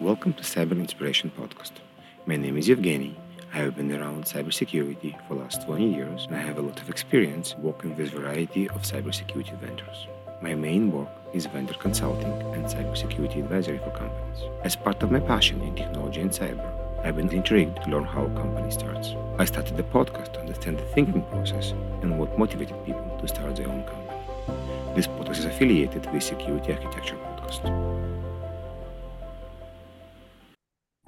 [0.00, 1.72] Welcome to Cyber Inspiration Podcast.
[2.24, 3.16] My name is Evgeny.
[3.52, 6.80] I have been around cybersecurity for the last 20 years and I have a lot
[6.80, 10.06] of experience working with a variety of cybersecurity vendors.
[10.40, 14.48] My main work is vendor consulting and cybersecurity advisory for companies.
[14.64, 16.66] As part of my passion in technology and cyber,
[17.04, 19.10] I've been intrigued to learn how a company starts.
[19.38, 23.54] I started the podcast to understand the thinking process and what motivated people to start
[23.54, 24.96] their own company.
[24.96, 28.29] This podcast is affiliated with Security Architecture Podcast.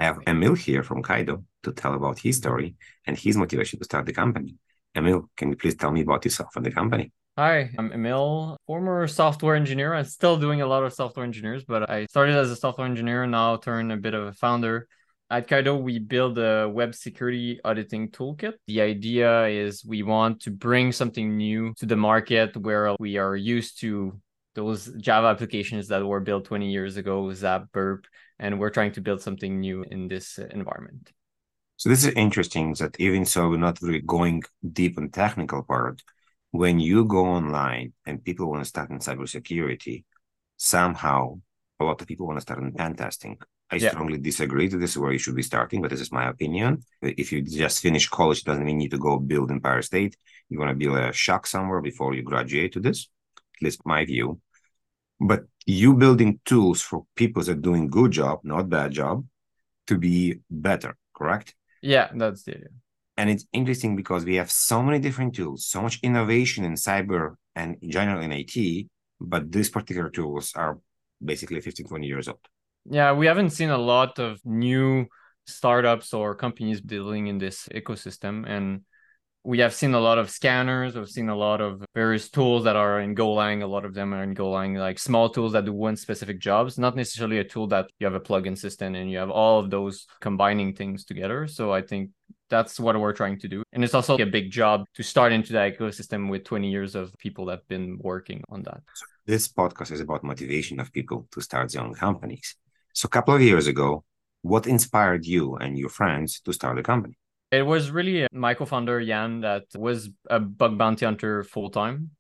[0.03, 2.75] I have Emile here from Caido to tell about his story
[3.07, 4.57] and his motivation to start the company.
[4.97, 7.13] Emile, can you please tell me about yourself and the company?
[7.39, 9.95] Hi, I'm Emile, former software engineer.
[9.95, 13.23] I'm still doing a lot of software engineers, but I started as a software engineer,
[13.23, 14.89] and now turned a bit of a founder.
[15.31, 18.55] At Caido, we build a web security auditing toolkit.
[18.67, 23.37] The idea is we want to bring something new to the market where we are
[23.37, 24.21] used to
[24.57, 28.07] those Java applications that were built 20 years ago, Zap, Burp,
[28.43, 31.13] and we're trying to build something new in this uh, environment.
[31.77, 36.03] So this is interesting that even so we're not really going deep on technical part,
[36.51, 40.05] when you go online and people want to start in cybersecurity,
[40.57, 41.39] somehow
[41.81, 43.39] a lot of people want to start in pen testing.
[43.71, 43.91] I yeah.
[43.91, 46.83] strongly disagree that this is where you should be starting, but this is my opinion.
[47.01, 50.17] If you just finish college, it doesn't mean you need to go build Empire State.
[50.51, 54.05] You want to build a shack somewhere before you graduate to this, at least my
[54.05, 54.41] view
[55.23, 59.25] but you building tools for people that are doing good job not bad job
[59.87, 61.55] to be better correct?
[61.83, 62.69] Yeah that's the idea.
[63.17, 67.37] And it's interesting because we have so many different tools so much innovation in cyber
[67.55, 68.89] and in general in it
[69.21, 70.79] but these particular tools are
[71.25, 72.41] basically 15 20 years old.
[72.85, 75.07] Yeah we haven't seen a lot of new
[75.47, 78.83] startups or companies building in this ecosystem and
[79.45, 80.95] we have seen a lot of scanners.
[80.95, 83.63] We've seen a lot of various tools that are in Golang.
[83.63, 86.79] A lot of them are in Golang, like small tools that do one specific jobs,
[86.79, 89.71] not necessarily a tool that you have a plugin system and you have all of
[89.71, 91.49] those combining things together.
[91.49, 92.11] So I think
[92.51, 93.65] that's what we're trying to do.
[93.73, 97.13] And it's also a big job to start into that ecosystem with 20 years of
[97.19, 98.83] people that have been working on that.
[98.95, 102.55] So this podcast is about motivation of people to start their own companies.
[102.93, 104.05] So a couple of years ago,
[104.43, 107.17] what inspired you and your friends to start a company?
[107.53, 112.11] It was really uh, my co-founder Jan that was a bug bounty hunter full time,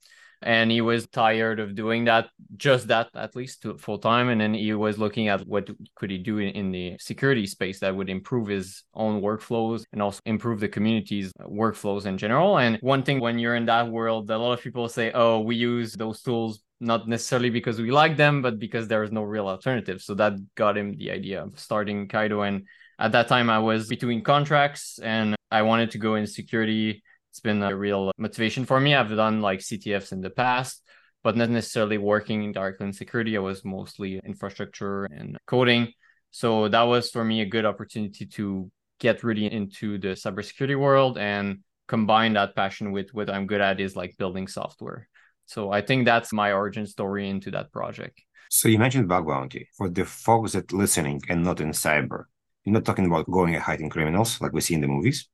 [0.42, 2.28] and he was tired of doing that,
[2.58, 6.18] just that at least full time, and then he was looking at what could he
[6.18, 10.60] do in, in the security space that would improve his own workflows and also improve
[10.60, 12.58] the community's workflows in general.
[12.58, 15.56] And one thing when you're in that world, a lot of people say, "Oh, we
[15.56, 19.46] use those tools." Not necessarily because we like them, but because there is no real
[19.46, 20.02] alternative.
[20.02, 22.66] So that got him the idea of starting Caido and
[23.02, 27.02] at that time I was between contracts and I wanted to go in security.
[27.30, 28.94] It's been a real motivation for me.
[28.94, 30.80] I've done like CTFs in the past,
[31.24, 33.36] but not necessarily working directly in security.
[33.36, 35.92] I was mostly infrastructure and coding.
[36.30, 38.70] So that was for me a good opportunity to
[39.00, 41.58] get really into the cybersecurity world and
[41.88, 45.08] combine that passion with what I'm good at is like building software.
[45.46, 48.22] So I think that's my origin story into that project.
[48.48, 49.66] So you mentioned bug bounty.
[49.76, 52.26] For the folks that listening and not in cyber,
[52.64, 55.28] you're not talking about going and hiding criminals like we see in the movies.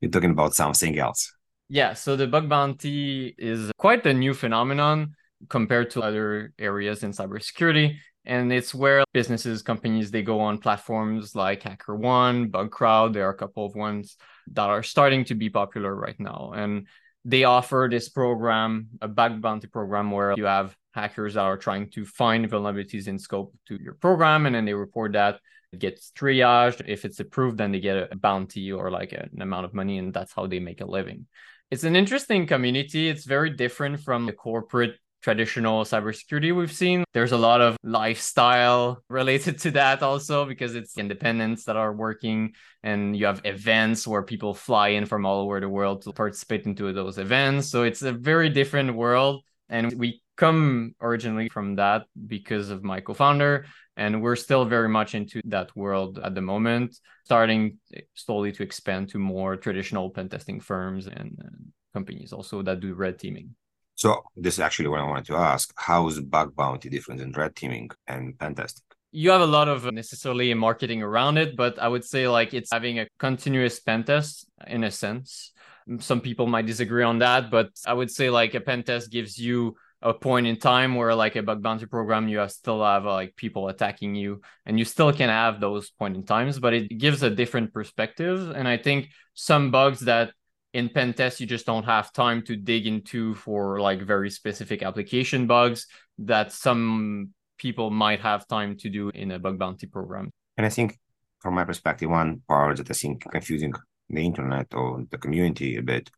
[0.00, 1.32] You're talking about something else.
[1.68, 1.94] Yeah.
[1.94, 5.14] So the bug bounty is quite a new phenomenon
[5.48, 7.96] compared to other areas in cybersecurity.
[8.24, 13.12] And it's where businesses, companies, they go on platforms like HackerOne, BugCrowd.
[13.12, 14.16] There are a couple of ones
[14.52, 16.52] that are starting to be popular right now.
[16.54, 16.86] And
[17.24, 21.90] they offer this program, a bug bounty program, where you have hackers that are trying
[21.90, 25.40] to find vulnerabilities in scope to your program, and then they report that
[25.76, 26.82] gets triaged.
[26.86, 30.12] If it's approved, then they get a bounty or like an amount of money, and
[30.14, 31.26] that's how they make a living.
[31.70, 33.08] It's an interesting community.
[33.08, 37.04] It's very different from the corporate traditional cybersecurity we've seen.
[37.12, 42.54] There's a lot of lifestyle related to that also because it's independents that are working
[42.82, 46.66] and you have events where people fly in from all over the world to participate
[46.66, 47.68] into those events.
[47.68, 53.00] So it's a very different world and we come originally from that because of my
[53.00, 53.66] co-founder
[53.98, 57.76] and we're still very much into that world at the moment starting
[58.14, 61.48] slowly to expand to more traditional pen testing firms and uh,
[61.92, 63.54] companies also that do red teaming.
[63.96, 65.70] So this is actually what i wanted to ask.
[65.76, 68.84] How is bug bounty different in red teaming and pen testing?
[69.10, 72.54] You have a lot of uh, necessarily marketing around it but i would say like
[72.54, 75.52] it's having a continuous pen test in a sense.
[76.00, 79.38] Some people might disagree on that but i would say like a pen test gives
[79.46, 83.06] you a point in time where like a bug bounty program you have still have
[83.06, 86.72] uh, like people attacking you and you still can have those point in times but
[86.72, 88.50] it gives a different perspective.
[88.50, 90.32] And i think some bugs that
[90.72, 94.82] in pen test you just don't have time to dig into for like very specific
[94.82, 95.86] application bugs
[96.18, 100.30] that some people might have time to do in a bug bounty program.
[100.56, 100.98] And I think
[101.40, 103.72] from my perspective, one part that I think confusing
[104.08, 106.10] the internet or the community a bit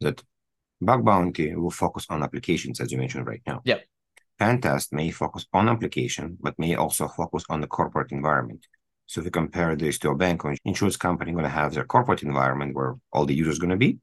[0.00, 0.22] that
[0.80, 3.62] bug bounty will focus on applications, as you mentioned right now.
[3.64, 3.78] Yeah.
[4.40, 8.66] Pentest may focus on application, but may also focus on the corporate environment.
[9.06, 11.84] So if you compare this to a bank or insurance company, going to have their
[11.84, 13.98] corporate environment where all the users going to be,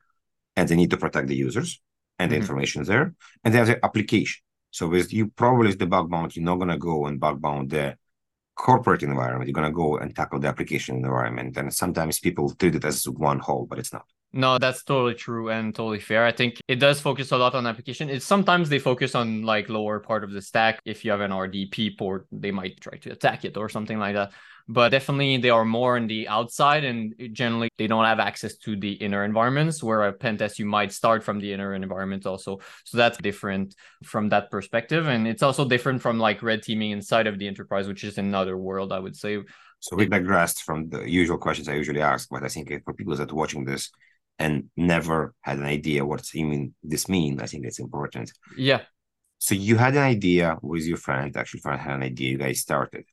[0.55, 1.81] and they need to protect the users
[2.19, 2.41] and the mm-hmm.
[2.41, 4.41] information there, and there's the application.
[4.71, 7.41] So with you probably is the bug bounty, you're not going to go and bug
[7.41, 7.95] bound the
[8.55, 9.47] corporate environment.
[9.47, 13.07] You're going to go and tackle the application environment, and sometimes people treat it as
[13.07, 14.05] one whole, but it's not.
[14.35, 16.25] No, that's totally true and totally fair.
[16.25, 18.09] I think it does focus a lot on application.
[18.09, 20.79] It's sometimes they focus on like lower part of the stack.
[20.85, 24.15] If you have an RDP port, they might try to attack it or something like
[24.15, 24.31] that.
[24.67, 28.75] But definitely they are more on the outside and generally they don't have access to
[28.75, 32.59] the inner environments where a pen test you might start from the inner environment also.
[32.85, 35.05] So that's different from that perspective.
[35.07, 38.57] And it's also different from like red teaming inside of the enterprise, which is another
[38.57, 39.39] world, I would say.
[39.79, 43.15] So we digressed from the usual questions I usually ask, but I think for people
[43.17, 43.91] that are watching this,
[44.39, 47.39] and never had an idea what even this mean.
[47.39, 48.31] I think it's important.
[48.57, 48.81] Yeah.
[49.37, 51.35] So you had an idea with your friend.
[51.35, 52.31] Actually, friend had an idea.
[52.31, 53.05] You guys started.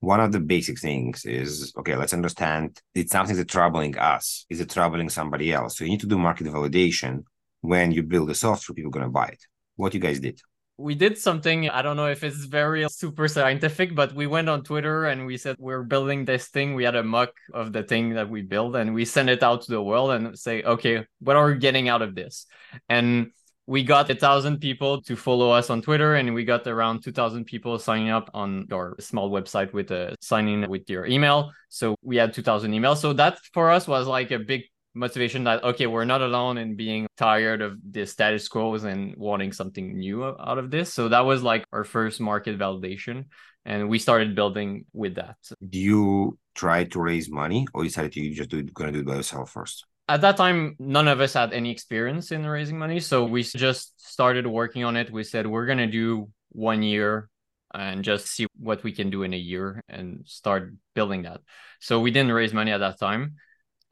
[0.00, 1.96] One of the basic things is okay.
[1.96, 2.80] Let's understand.
[2.94, 4.46] It's something that's troubling us.
[4.50, 5.78] Is it troubling somebody else?
[5.78, 7.24] So you need to do market validation
[7.60, 8.74] when you build a software.
[8.74, 9.42] People are going to buy it.
[9.76, 10.40] What you guys did?
[10.78, 14.62] We did something i don't know if it's very super scientific but we went on
[14.62, 18.14] twitter and we said we're building this thing we had a mock of the thing
[18.14, 21.36] that we built and we sent it out to the world and say okay what
[21.36, 22.46] are we getting out of this
[22.88, 23.30] and
[23.66, 27.44] we got a thousand people to follow us on Twitter, and we got around 2,000
[27.44, 31.52] people signing up on our small website with a signing with your email.
[31.68, 32.96] So we had 2,000 emails.
[32.98, 34.62] So that for us was like a big
[34.94, 39.52] motivation that okay we're not alone in being tired of the status quos and wanting
[39.52, 40.92] something new out of this.
[40.92, 43.26] So that was like our first market validation
[43.64, 45.36] and we started building with that.
[45.66, 49.00] Do you try to raise money or you decided you just do it, gonna do
[49.00, 49.86] it by yourself first?
[50.08, 53.94] At that time none of us had any experience in raising money so we just
[53.98, 55.10] started working on it.
[55.10, 57.28] We said we're gonna do one year
[57.74, 61.40] and just see what we can do in a year and start building that.
[61.80, 63.36] So we didn't raise money at that time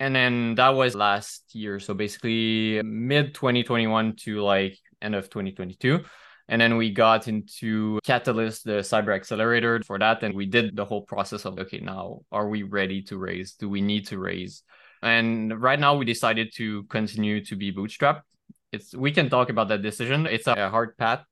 [0.00, 1.78] and then that was last year.
[1.78, 6.00] So basically mid 2021 to like end of 2022
[6.48, 9.80] and then we got into catalyst the cyber accelerator.
[9.86, 13.18] For that and we did the whole process of okay now are we ready to
[13.18, 13.54] raise?
[13.54, 14.62] Do we need to raise?
[15.02, 18.22] And right now we decided to continue to be bootstrapped.
[18.72, 20.26] It's we can talk about that decision.
[20.26, 21.24] It's a hard path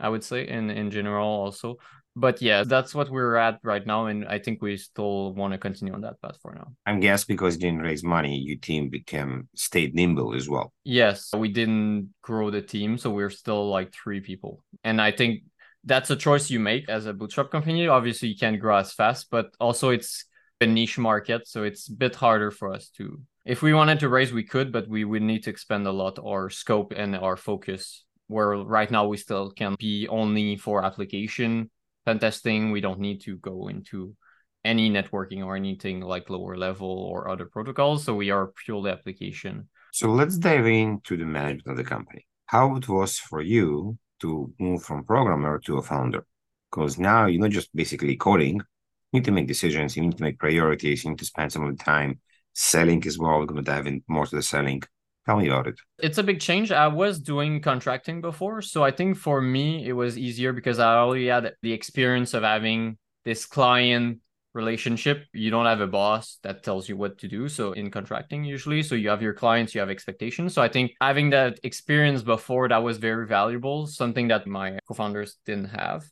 [0.00, 1.76] i would say in in general also
[2.16, 5.58] but yeah, that's what we're at right now, and I think we still want to
[5.58, 6.68] continue on that path for now.
[6.86, 10.72] I'm guess because you didn't raise money, your team became stayed nimble as well.
[10.84, 15.42] Yes, we didn't grow the team, so we're still like three people, and I think
[15.84, 17.88] that's a choice you make as a bootstrap company.
[17.88, 20.24] Obviously, you can't grow as fast, but also it's
[20.60, 23.20] a niche market, so it's a bit harder for us to.
[23.44, 26.18] If we wanted to raise, we could, but we would need to expand a lot
[26.24, 28.04] our scope and our focus.
[28.28, 31.70] Where right now we still can be only for application
[32.04, 32.70] pen testing.
[32.70, 34.14] We don't need to go into
[34.64, 38.04] any networking or anything like lower level or other protocols.
[38.04, 39.68] So we are purely application.
[39.92, 42.26] So let's dive into the management of the company.
[42.46, 46.26] How it was for you to move from programmer to a founder?
[46.70, 48.56] Because now you're not just basically coding.
[48.56, 49.96] You need to make decisions.
[49.96, 51.04] You need to make priorities.
[51.04, 52.20] You need to spend some of the time
[52.54, 53.38] selling as well.
[53.38, 54.82] We're going to dive in more to the selling.
[55.26, 55.76] Tell me about it.
[55.98, 56.70] It's a big change.
[56.70, 58.60] I was doing contracting before.
[58.60, 62.42] So I think for me, it was easier because I already had the experience of
[62.42, 64.18] having this client
[64.52, 65.24] relationship.
[65.32, 67.48] You don't have a boss that tells you what to do.
[67.48, 70.52] So in contracting, usually, so you have your clients, you have expectations.
[70.52, 74.94] So I think having that experience before that was very valuable, something that my co
[74.94, 76.04] founders didn't have.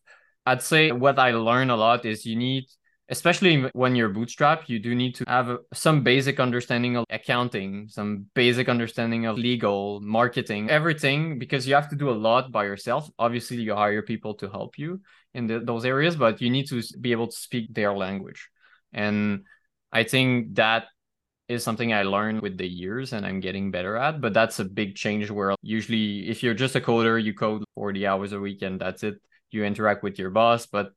[0.46, 2.64] I'd say what I learned a lot is you need
[3.08, 8.26] especially when you're bootstrap, you do need to have some basic understanding of accounting, some
[8.34, 13.10] basic understanding of legal, marketing, everything, because you have to do a lot by yourself.
[13.18, 15.00] Obviously, you hire people to help you
[15.34, 18.48] in the, those areas, but you need to be able to speak their language.
[18.92, 19.44] And
[19.90, 20.86] I think that
[21.48, 24.20] is something I learned with the years and I'm getting better at.
[24.20, 28.06] But that's a big change where usually, if you're just a coder, you code 40
[28.06, 29.20] hours a week and that's it.
[29.50, 30.66] You interact with your boss.
[30.66, 30.92] But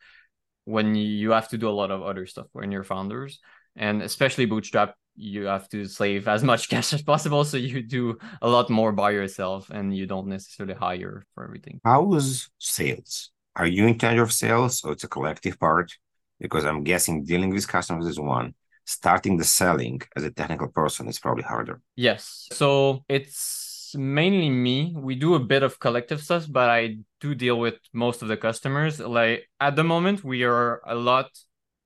[0.65, 3.39] when you have to do a lot of other stuff when you're founders.
[3.75, 7.43] And especially bootstrap you have to save as much cash as possible.
[7.43, 11.79] So you do a lot more by yourself and you don't necessarily hire for everything.
[11.83, 13.31] How was sales?
[13.55, 14.79] Are you in charge of sales?
[14.79, 15.91] So it's a collective part
[16.39, 18.53] because i'm guessing dealing with customers is one.
[18.87, 21.81] Starting the selling as a technical person is probably harder.
[21.95, 22.47] Yes.
[22.51, 24.93] So it's mainly me.
[24.95, 28.37] We do a bit of collective stuff, but I do deal with most of the
[28.37, 28.99] customers.
[28.99, 31.29] Like at the moment, we are a lot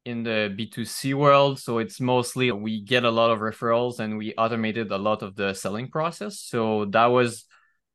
[0.06, 1.60] in the B2C world.
[1.60, 5.36] So it's mostly we get a lot of referrals and we automated a lot of
[5.36, 6.40] the selling process.
[6.40, 7.46] So that was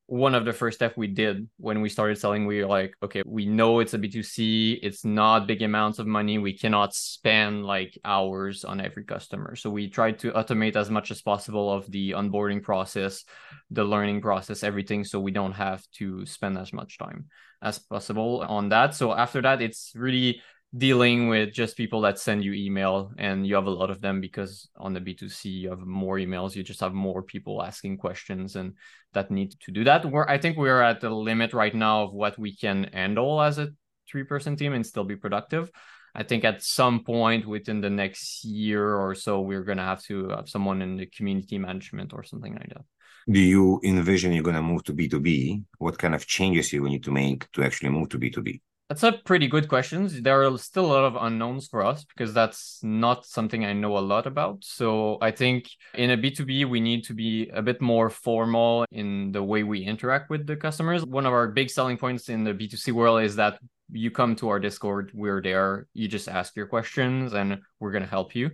[0.06, 3.23] one of the first steps we did when we started selling we were like okay
[3.25, 7.99] we know it's a b2c it's not big amounts of money we cannot spend like
[8.04, 9.56] hours on every customer.
[9.56, 13.25] So we tried to automate as much as possible of the onboarding process
[13.70, 17.26] the learning process everything so we don't have to spend as much time
[17.62, 18.94] as possible on that.
[18.94, 20.42] So after that it's really
[20.76, 24.21] dealing with just people that send you email and you have a lot of them
[24.21, 28.57] because on the b2c you have more emails you just have more people asking questions
[28.57, 28.75] and
[29.12, 30.04] that need to do that.
[30.04, 33.59] Where i think we're at the limit right now of what we can handle as
[33.59, 33.69] a
[34.11, 35.71] three person team and still be productive.
[36.14, 40.02] I think at some point within the next year or so we're going to have
[40.04, 42.85] to have someone in the community management or something like that.
[43.28, 46.88] Do you envision you're going to move to b2b what kind of changes do you
[46.88, 48.61] need to make to actually move to b2b
[48.94, 50.08] that's a pretty good question.
[50.22, 53.98] There are still a lot of unknowns for us because that's not something I know
[53.98, 54.62] a lot about.
[54.62, 59.32] So I think in a B2B, we need to be a bit more formal in
[59.32, 61.04] the way we interact with the customers.
[61.04, 63.58] One of our big selling points in the B2C world is that
[63.90, 68.04] you come to our Discord, we're there, you just ask your questions and we're going
[68.04, 68.50] to help you.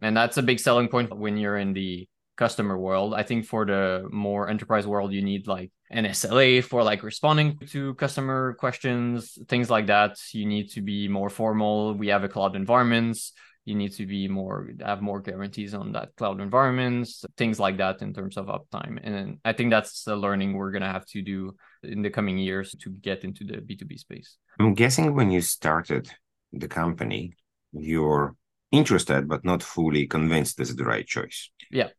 [0.00, 2.08] And that's a big selling point when you're in the
[2.40, 3.12] customer world.
[3.12, 7.58] I think for the more enterprise world, you need like an SLA for like responding
[7.72, 10.12] to customer questions, things like that.
[10.32, 11.92] You need to be more formal.
[11.92, 13.34] We have a cloud environments.
[13.66, 18.00] You need to be more have more guarantees on that cloud environments, things like that
[18.00, 18.94] in terms of uptime.
[19.06, 22.74] And I think that's the learning we're gonna have to do in the coming years
[22.82, 24.38] to get into the B2B space.
[24.58, 26.08] I'm guessing when you started
[26.52, 27.34] the company,
[27.72, 28.34] you're
[28.72, 31.50] interested but not fully convinced this is the right choice.
[31.70, 31.90] Yeah.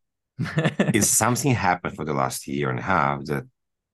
[0.93, 3.43] is something happened for the last year and a half that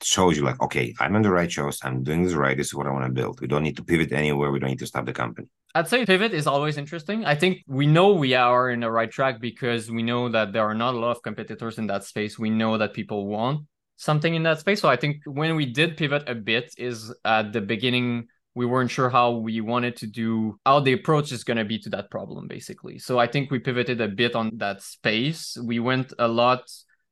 [0.03, 1.79] shows you like, okay, I'm on the right choice.
[1.83, 2.55] I'm doing this right.
[2.55, 3.41] This is what I want to build.
[3.41, 4.51] We don't need to pivot anywhere.
[4.51, 5.47] We don't need to stop the company.
[5.75, 7.25] I'd say pivot is always interesting.
[7.25, 10.63] I think we know we are in the right track because we know that there
[10.63, 12.39] are not a lot of competitors in that space.
[12.39, 14.81] We know that people want something in that space.
[14.81, 18.27] So I think when we did pivot a bit is at the beginning
[18.57, 21.77] we weren't sure how we wanted to do how the approach is going to be
[21.77, 22.97] to that problem basically.
[22.97, 25.55] So i think we pivoted a bit on that space.
[25.71, 26.63] We went a lot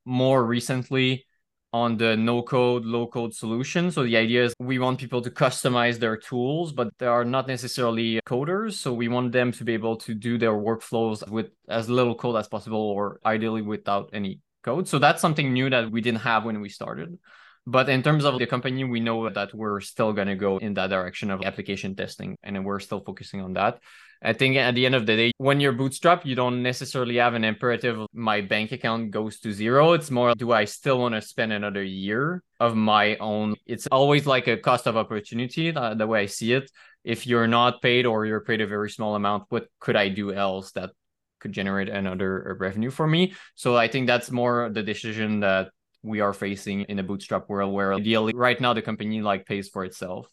[0.06, 1.28] more recently
[1.72, 3.92] on the no code low code solution.
[3.92, 7.48] So the idea is we want people to customize their tools but they are not
[7.48, 8.74] necessarily coders.
[8.74, 12.38] So we want them to be able to do their workflows with as little code
[12.38, 14.88] as possible or ideally without any code.
[14.88, 17.20] So that's something new that we didn't have when we started
[17.68, 20.74] but in terms of the company, we know that we're still going to go in
[20.76, 23.80] that direction of application testing, and we're still focusing on that.
[24.22, 27.34] I think at the end of the day, when you're bootstrap, you don't necessarily have
[27.34, 28.08] an imperative.
[28.14, 29.94] My bank account goes to zero.
[29.94, 33.56] It's more, do I still want to spend another year of my own?
[33.66, 36.72] It's always like a cost of opportunity, the, the way I see it.
[37.04, 40.34] If you're not paid or you're paid a very small amount, what could I do
[40.34, 40.92] else that
[41.40, 43.36] could generate another uh, revenue for me?
[43.54, 45.70] So I think that's more the decision that
[46.06, 49.68] we are facing in a bootstrap world where ideally right now the company like pays
[49.70, 50.30] for itself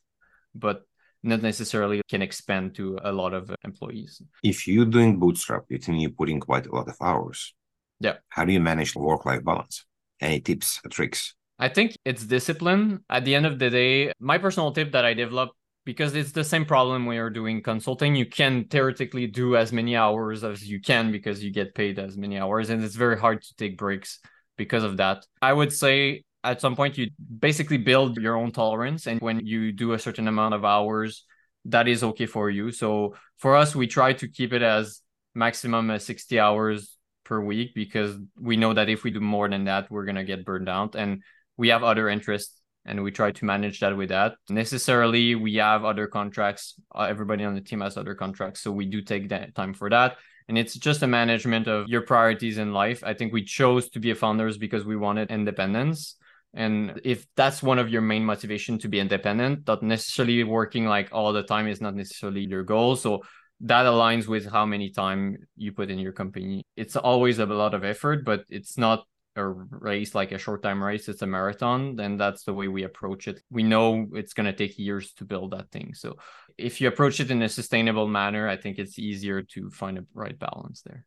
[0.55, 0.83] but
[1.23, 4.21] not necessarily can expand to a lot of employees.
[4.43, 7.55] If you're doing bootstrap it's mean you're putting quite a lot of hours.
[8.01, 8.17] Yeah.
[8.29, 9.87] How do you manage work-life balance?
[10.21, 11.35] Any tips or tricks?
[11.59, 13.05] I think it's discipline.
[13.09, 16.45] At the end of the day my personal tip that i developed because it's the
[16.45, 18.15] same problem when you're doing consulting.
[18.15, 22.17] You can theoretically do as many hours as you can because you get paid as
[22.17, 24.21] many hours, and it's very hard to take breaks
[24.57, 25.27] because of that.
[25.41, 29.73] I would say at some point you basically build your own tolerance and when you
[29.73, 31.25] do a certain amount of hours
[31.67, 32.73] that is okay for you.
[32.73, 35.01] So for us we try to keep it as
[35.35, 39.65] maximum as 60 hours per week because we know that if we do more than
[39.65, 41.23] that we're going to get burned out and
[41.57, 44.35] we have other interests and we try to manage that with that.
[44.49, 46.75] Necessarily we have other contracts.
[46.93, 49.89] Uh, everybody on the team has other contracts so we do take that time for
[49.91, 50.17] that
[50.53, 53.03] and it's just a management of your priorities in life.
[53.03, 56.17] I think we chose to be a founders because we wanted independence.
[56.53, 61.09] And if that's one of your main motivation to be independent, not necessarily working like
[61.11, 62.97] all the time is not necessarily your goal.
[62.97, 63.23] So
[63.61, 66.67] that aligns with how many time you put in your company.
[66.77, 69.07] It's always a lot of effort, but it's not
[69.37, 72.83] a race like a short time race it's a marathon then that's the way we
[72.83, 76.17] approach it we know it's going to take years to build that thing so
[76.59, 80.05] if you approach it in a sustainable manner i think it's easier to find a
[80.15, 81.05] right balance there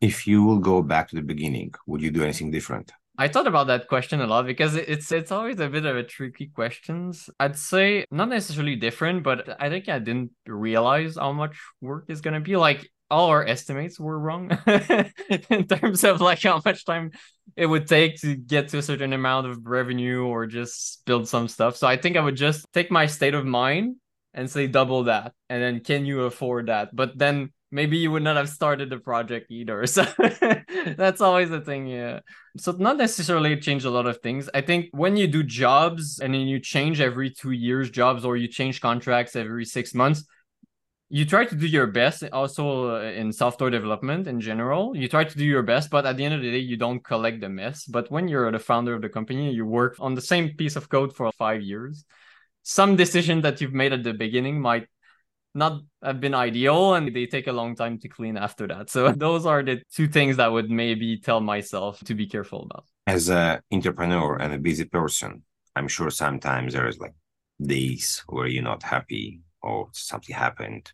[0.00, 3.46] if you will go back to the beginning would you do anything different I thought
[3.46, 7.30] about that question a lot because it's it's always a bit of a tricky questions.
[7.38, 12.20] I'd say not necessarily different, but I think I didn't realize how much work is
[12.20, 12.56] gonna be.
[12.56, 14.50] Like all our estimates were wrong
[15.50, 17.12] in terms of like how much time
[17.56, 21.46] it would take to get to a certain amount of revenue or just build some
[21.46, 21.76] stuff.
[21.76, 23.96] So I think I would just take my state of mind
[24.34, 25.32] and say double that.
[25.48, 26.94] And then can you afford that?
[26.94, 29.84] But then maybe you would not have started the project either.
[29.86, 30.04] So
[30.96, 31.86] that's always the thing.
[31.86, 32.20] Yeah.
[32.56, 34.48] So not necessarily change a lot of things.
[34.54, 38.36] I think when you do jobs and then you change every two years jobs or
[38.36, 40.24] you change contracts every six months,
[41.10, 45.22] you try to do your best also uh, in software development in general you try
[45.22, 47.48] to do your best but at the end of the day you don't collect the
[47.48, 50.76] mess but when you're the founder of the company you work on the same piece
[50.76, 52.04] of code for five years
[52.64, 54.88] some decision that you've made at the beginning might
[55.54, 58.90] not have been ideal and they take a long time to clean after that.
[58.90, 62.86] So those are the two things that would maybe tell myself to be careful about.
[63.06, 65.44] As an entrepreneur and a busy person
[65.76, 67.14] i'm sure sometimes there's like
[67.60, 70.92] days where you're not happy or something happened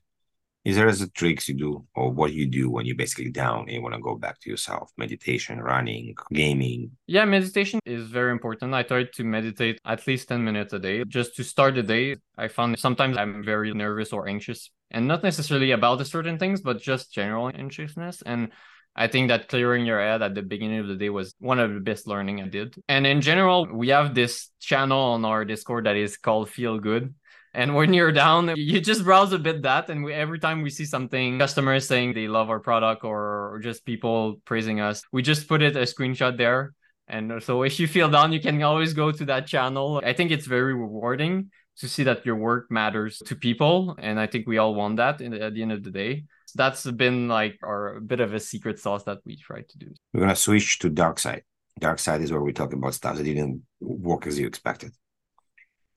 [0.65, 3.61] is there as a tricks you do or what you do when you're basically down
[3.61, 4.91] and you want to go back to yourself?
[4.97, 6.91] Meditation running gaming?
[7.07, 8.75] Yeah meditation is very important.
[8.75, 11.05] I try to meditate at least 10 minutes a day.
[11.05, 15.23] Just to start the day i found sometimes i'm very nervous or anxious and not
[15.23, 18.23] necessarily about certain things but just general anxiousness.
[18.23, 18.51] And
[18.97, 21.73] I think that clearing your head at the beginning of the day was one of
[21.73, 22.75] the best learning I did.
[22.89, 27.15] And in general, we have this channel on our Discord that is called Feel Good.
[27.53, 29.91] And when you're down, you just browse a bit that.
[29.91, 33.59] And we, every time we see something, customers saying they love our product or, or
[33.61, 36.75] just people praising us, we just put it a screenshot there.
[37.09, 40.01] And so if you feel down, you can always go to that channel.
[40.05, 43.97] I think it's very rewarding to see that your work matters to people.
[43.99, 46.25] And I think we all want that at the end of the day.
[46.47, 49.87] So that's been like our bit of a secret sauce that we try to do.
[50.13, 51.43] We're going to switch to dark side.
[51.81, 54.93] Dark side is where we talk about stuff that didn't work as you expected.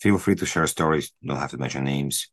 [0.04, 1.14] Feel free to share stories.
[1.22, 2.28] You don't have to mention names.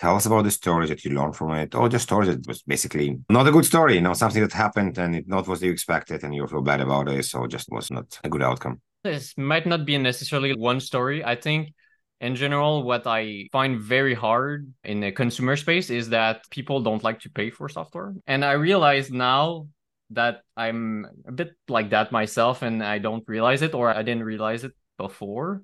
[0.00, 2.64] Tell us about the stories that you learned from it, or the stories that was
[2.64, 5.70] basically not a good story, you know, something that happened and it not was you
[5.70, 8.80] expected and you feel bad about it, so just was not a good outcome.
[9.04, 11.24] This might not be necessarily one story.
[11.24, 11.72] I think
[12.20, 17.04] in general, what I find very hard in the consumer space is that people don't
[17.04, 18.12] like to pay for software.
[18.26, 19.68] And I realize now
[20.10, 24.24] that I'm a bit like that myself and I don't realize it or I didn't
[24.24, 25.62] realize it before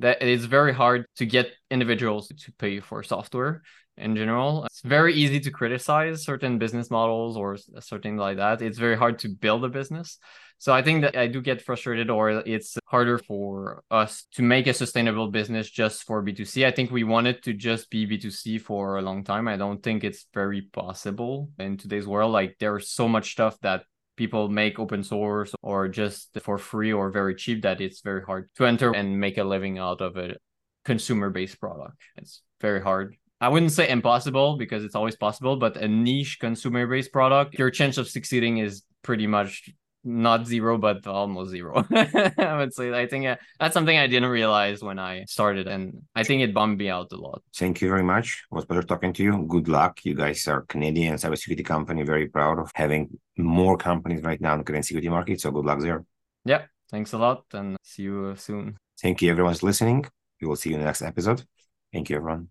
[0.00, 3.62] that it's very hard to get individuals to pay for software
[3.96, 4.64] in general.
[4.64, 8.62] It's very easy to criticize certain business models or something like that.
[8.62, 10.18] It's very hard to build a business.
[10.58, 14.66] So I think that I do get frustrated or it's harder for us to make
[14.66, 16.66] a sustainable business just for B2C.
[16.66, 19.48] I think we wanted to just be B2C for a long time.
[19.48, 22.32] I don't think it's very possible in today's world.
[22.32, 23.84] Like there's so much stuff that
[24.20, 28.50] people make open source or just for free or very cheap that it's very hard
[28.54, 30.36] to enter and make a living out of a
[30.84, 31.96] consumer based product.
[32.18, 33.16] It's very hard.
[33.40, 37.70] I wouldn't say impossible because it's always possible, but a niche consumer based product, your
[37.70, 39.70] chance of succeeding is pretty much
[40.04, 41.84] not zero, but almost zero.
[41.94, 42.92] I would say.
[42.92, 46.54] I think uh, that's something I didn't realize when I started, and I think it
[46.54, 47.42] bummed me out a lot.
[47.54, 48.44] Thank you very much.
[48.50, 49.46] It was pleasure talking to you.
[49.48, 50.04] Good luck.
[50.04, 52.02] You guys are Canadian cybersecurity company.
[52.02, 55.40] Very proud of having more companies right now in the Canadian security market.
[55.40, 56.04] So good luck there.
[56.44, 56.62] Yeah.
[56.90, 58.76] Thanks a lot, and see you soon.
[59.00, 60.06] Thank you, everyone's listening.
[60.40, 61.44] We will see you in the next episode.
[61.92, 62.48] Thank you, everyone.